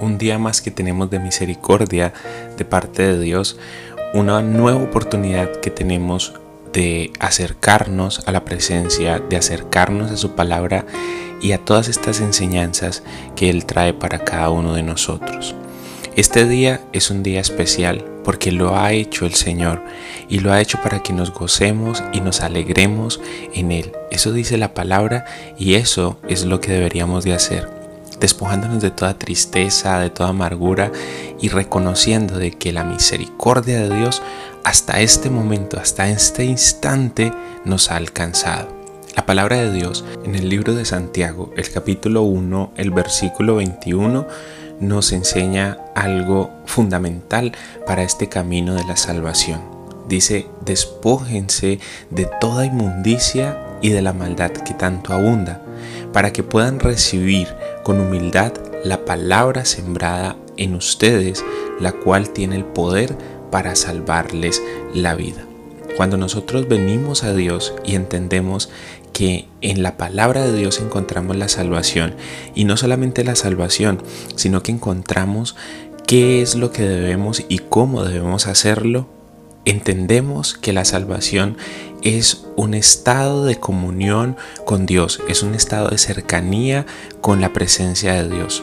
[0.00, 2.12] un día más que tenemos de misericordia
[2.56, 3.58] de parte de Dios,
[4.14, 6.34] una nueva oportunidad que tenemos
[6.72, 10.84] de acercarnos a la presencia, de acercarnos a su palabra
[11.40, 13.02] y a todas estas enseñanzas
[13.34, 15.54] que Él trae para cada uno de nosotros.
[16.16, 19.82] Este día es un día especial porque lo ha hecho el Señor
[20.28, 23.20] y lo ha hecho para que nos gocemos y nos alegremos
[23.54, 23.92] en Él.
[24.10, 25.26] Eso dice la palabra
[25.58, 27.75] y eso es lo que deberíamos de hacer
[28.20, 30.92] despojándonos de toda tristeza, de toda amargura
[31.40, 34.22] y reconociendo de que la misericordia de Dios
[34.64, 37.32] hasta este momento, hasta este instante
[37.64, 38.68] nos ha alcanzado.
[39.16, 44.26] La palabra de Dios en el libro de Santiago, el capítulo 1, el versículo 21,
[44.80, 47.52] nos enseña algo fundamental
[47.86, 49.62] para este camino de la salvación.
[50.08, 55.62] Dice, despójense de toda inmundicia y de la maldad que tanto abunda,
[56.16, 57.46] para que puedan recibir
[57.82, 61.44] con humildad la palabra sembrada en ustedes,
[61.78, 63.14] la cual tiene el poder
[63.50, 64.62] para salvarles
[64.94, 65.44] la vida.
[65.98, 68.70] Cuando nosotros venimos a Dios y entendemos
[69.12, 72.14] que en la palabra de Dios encontramos la salvación,
[72.54, 74.02] y no solamente la salvación,
[74.36, 75.54] sino que encontramos
[76.06, 79.06] qué es lo que debemos y cómo debemos hacerlo,
[79.66, 81.58] entendemos que la salvación
[82.02, 86.86] es un estado de comunión con Dios, es un estado de cercanía
[87.20, 88.62] con la presencia de Dios.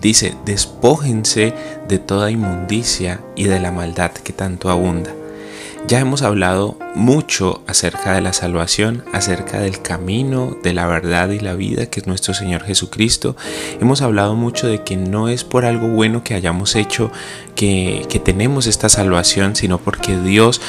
[0.00, 1.54] Dice, despójense
[1.88, 5.12] de toda inmundicia y de la maldad que tanto abunda.
[5.88, 11.40] Ya hemos hablado mucho acerca de la salvación, acerca del camino, de la verdad y
[11.40, 13.36] la vida que es nuestro Señor Jesucristo.
[13.80, 17.10] Hemos hablado mucho de que no es por algo bueno que hayamos hecho
[17.56, 20.60] que, tenemos esta salvación, sino porque Dios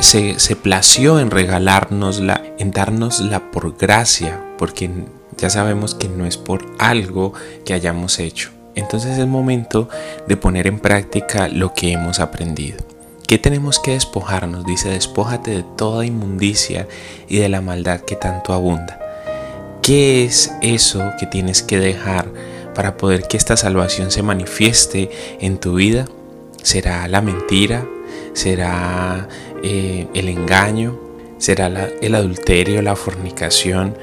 [0.00, 4.90] se, plació en regalárnosla, en dárnosla por gracia, porque
[5.38, 7.32] ya sabemos que no es por algo
[7.64, 8.50] que hayamos hecho.
[8.74, 9.88] Entonces es momento
[10.26, 12.78] de poner en práctica lo que hemos aprendido.
[13.30, 14.66] ¿Qué tenemos que despojarnos?
[14.66, 16.88] Dice, despójate de toda inmundicia
[17.28, 18.98] y de la maldad que tanto abunda.
[19.82, 22.26] ¿Qué es eso que tienes que dejar
[22.74, 26.06] para poder que esta salvación se manifieste en tu vida?
[26.64, 27.86] ¿Será la mentira?
[28.32, 29.28] ¿Será
[29.62, 30.98] eh, el engaño?
[31.38, 31.68] ¿Será
[32.02, 33.96] el adulterio, la fornicación?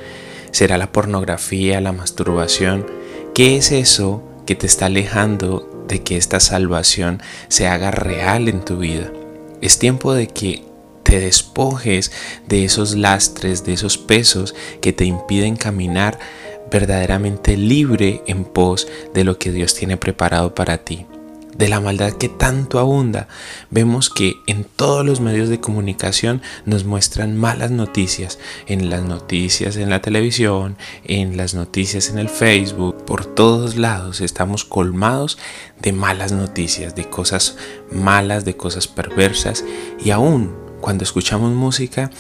[0.52, 2.88] ¿Será la pornografía, la masturbación?
[3.36, 8.64] ¿Qué es eso que te está alejando de que esta salvación se haga real en
[8.64, 9.12] tu vida.
[9.62, 10.64] Es tiempo de que
[11.04, 12.12] te despojes
[12.48, 16.20] de esos lastres, de esos pesos que te impiden caminar
[16.70, 21.06] verdaderamente libre en pos de lo que Dios tiene preparado para ti
[21.58, 23.28] de la maldad que tanto abunda,
[23.70, 29.76] vemos que en todos los medios de comunicación nos muestran malas noticias, en las noticias
[29.76, 35.38] en la televisión, en las noticias en el Facebook, por todos lados estamos colmados
[35.82, 37.58] de malas noticias, de cosas
[37.92, 39.64] malas, de cosas perversas.
[40.04, 42.12] Y aún cuando escuchamos música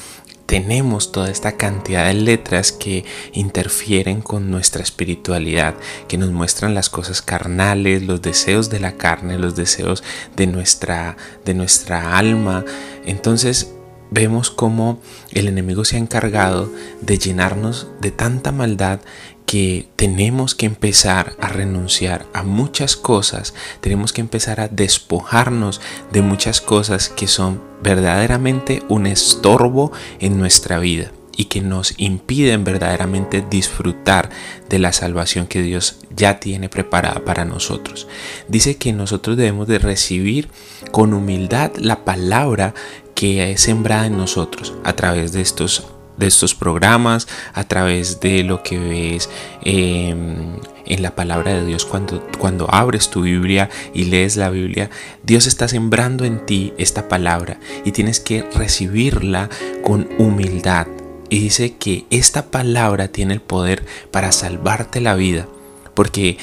[0.47, 5.75] tenemos toda esta cantidad de letras que interfieren con nuestra espiritualidad,
[6.07, 10.03] que nos muestran las cosas carnales, los deseos de la carne, los deseos
[10.35, 12.63] de nuestra, de nuestra alma.
[13.05, 13.73] Entonces
[14.11, 14.99] vemos cómo
[15.31, 18.99] el enemigo se ha encargado de llenarnos de tanta maldad
[19.45, 25.79] que tenemos que empezar a renunciar a muchas cosas, tenemos que empezar a despojarnos
[26.11, 32.65] de muchas cosas que son verdaderamente un estorbo en nuestra vida y que nos impiden
[32.65, 34.29] verdaderamente disfrutar
[34.67, 38.07] de la salvación que Dios ya tiene preparada para nosotros.
[38.49, 40.49] Dice que nosotros debemos de recibir
[40.91, 42.73] con humildad la palabra
[43.17, 45.87] que es sembrada en nosotros a través de estos
[46.17, 49.29] de estos programas, a través de lo que ves
[49.61, 50.55] em,
[50.85, 54.89] en la palabra de Dios cuando, cuando abres tu Biblia y lees la Biblia,
[55.23, 59.49] Dios está sembrando en ti esta palabra y tienes que recibirla
[59.83, 60.87] con humildad.
[61.29, 65.47] Y dice que esta palabra tiene el poder para salvarte la vida,
[65.93, 66.37] porque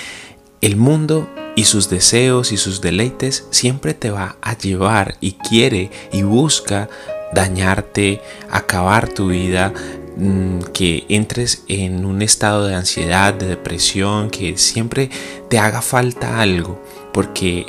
[0.60, 5.90] el mundo y sus deseos y sus deleites siempre te va a llevar y quiere
[6.12, 6.88] y busca
[7.32, 8.20] dañarte,
[8.50, 9.72] acabar tu vida,
[10.16, 15.10] mm, que entres en un estado de ansiedad, de depresión, que siempre
[15.48, 17.66] te haga falta algo, porque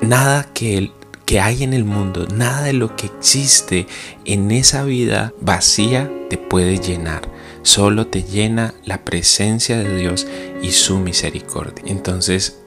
[0.00, 0.90] nada que
[1.32, 3.86] que hay en el mundo, nada de lo que existe
[4.26, 7.22] en esa vida vacía te puede llenar.
[7.62, 10.26] Solo te llena la presencia de Dios
[10.62, 11.84] y su misericordia.
[11.86, 12.61] Entonces,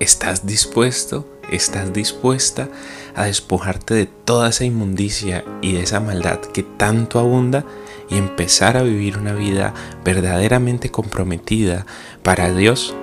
[0.00, 1.26] ¿estás dispuesto?
[1.50, 2.68] ¿Estás dispuesta
[3.14, 7.64] a despojarte de toda esa inmundicia y de esa maldad que tanto abunda
[8.08, 9.74] y empezar a vivir una vida
[10.04, 11.86] verdaderamente comprometida
[12.22, 12.94] para Dios?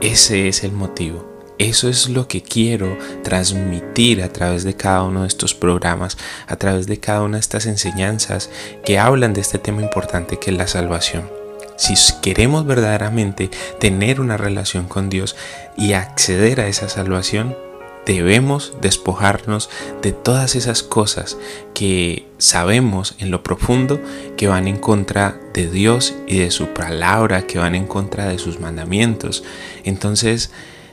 [0.00, 1.26] Ese es el motivo.
[1.58, 6.54] Eso es lo que quiero transmitir a través de cada uno de estos programas, a
[6.54, 8.48] través de cada una de estas enseñanzas
[8.84, 11.37] que hablan de este tema importante que es la salvación.
[11.78, 15.36] Si queremos verdaderamente tener una relación con Dios
[15.76, 17.56] y acceder a esa salvación,
[18.04, 19.70] debemos despojarnos
[20.02, 21.38] de todas esas cosas
[21.74, 24.00] que sabemos en lo profundo
[24.36, 28.38] que van en contra de Dios y de su palabra, que van en contra de
[28.38, 29.44] sus mandamientos.
[29.84, 30.50] Entonces,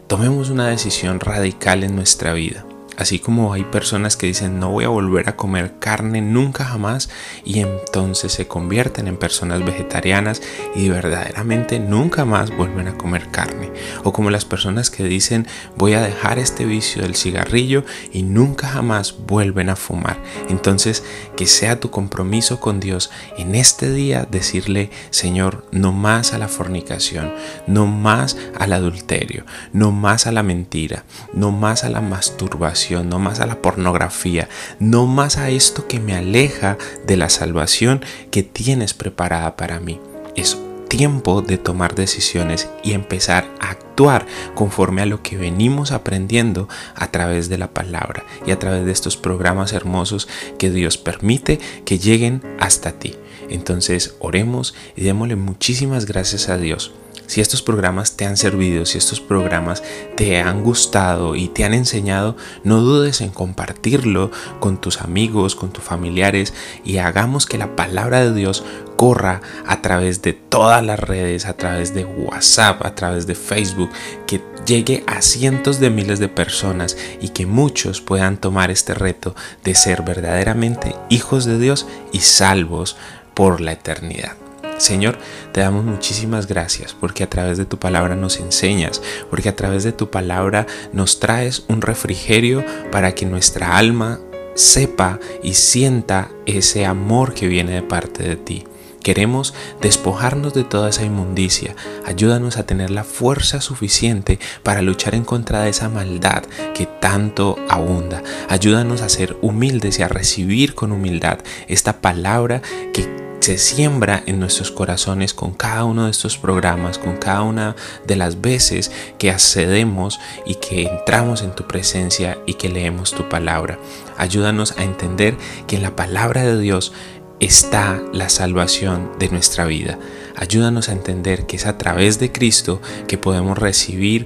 [0.08, 2.64] tomemos una decisión radical en nuestra vida.
[2.98, 7.10] Así como hay personas que dicen no voy a volver a comer carne nunca jamás
[7.44, 10.42] y entonces se convierten en personas vegetarianas
[10.76, 13.72] y verdaderamente nunca más vuelven a comer carne.
[14.04, 17.84] O como las personas que dicen voy a dejar este vicio del cigarrillo
[18.14, 20.18] y nunca jamás vuelven a fumar.
[20.50, 21.04] Entonces
[21.36, 26.48] que sea tu compromiso con Dios en este día decirle Señor no más a la
[26.48, 27.34] fornicación,
[27.68, 31.04] no más al adulterio, no más a la mentira,
[31.34, 34.50] no más a la masturbación no más a la pornografía,
[34.80, 40.00] no más a esto que me aleja de la salvación que tienes preparada para mí.
[40.36, 46.70] Es tiempo de tomar decisiones y empezar a actuar conforme a lo que venimos aprendiendo
[46.96, 50.28] a través de la palabra y a través de estos programas hermosos
[50.58, 53.16] que Dios permite que lleguen hasta ti.
[53.50, 56.94] Entonces oremos y démosle muchísimas gracias a Dios.
[57.28, 59.82] Si estos programas te han servido, si estos programas
[60.16, 65.72] te han gustado y te han enseñado, no dudes en compartirlo con tus amigos, con
[65.72, 66.54] tus familiares
[66.84, 68.64] y hagamos que la palabra de Dios
[68.96, 73.90] corra a través de todas las redes, a través de WhatsApp, a través de Facebook,
[74.28, 79.36] que llegue a cientos de miles de personas y que muchos puedan tomar este reto
[79.64, 82.98] de ser verdaderamente hijos de Dios y salvos
[83.36, 84.36] por la eternidad.
[84.78, 85.18] Señor,
[85.54, 89.84] te damos muchísimas gracias porque a través de tu palabra nos enseñas, porque a través
[89.84, 94.20] de tu palabra nos traes un refrigerio para que nuestra alma
[94.56, 98.66] sepa y sienta ese amor que viene de parte de ti.
[99.02, 101.76] Queremos despojarnos de toda esa inmundicia.
[102.08, 106.44] Ayúdanos a tener la fuerza suficiente para luchar en contra de esa maldad
[106.74, 108.24] que tanto abunda.
[108.50, 114.40] Ayúdanos a ser humildes y a recibir con humildad esta palabra que se siembra en
[114.40, 117.76] nuestros corazones con cada uno de estos programas, con cada una
[118.08, 123.30] de las veces que accedemos y que entramos en tu presencia y que leemos tu
[123.30, 123.78] palabra.
[124.18, 125.38] Ayúdanos a entender
[125.68, 126.92] que en la palabra de Dios
[127.40, 130.00] está la salvación de nuestra vida.
[130.36, 134.26] Ayúdanos a entender que es a través de Cristo que podemos recibir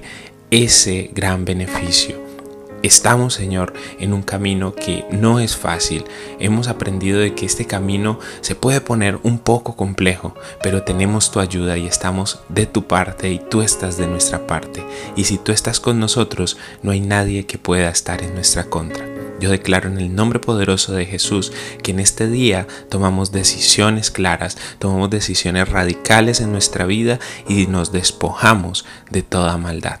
[0.50, 2.29] ese gran beneficio.
[2.82, 6.04] Estamos, Señor, en un camino que no es fácil.
[6.38, 11.40] Hemos aprendido de que este camino se puede poner un poco complejo, pero tenemos tu
[11.40, 14.82] ayuda y estamos de tu parte y tú estás de nuestra parte.
[15.14, 19.04] Y si tú estás con nosotros, no hay nadie que pueda estar en nuestra contra.
[19.40, 24.56] Yo declaro en el nombre poderoso de Jesús que en este día tomamos decisiones claras,
[24.78, 30.00] tomamos decisiones radicales en nuestra vida y nos despojamos de toda maldad.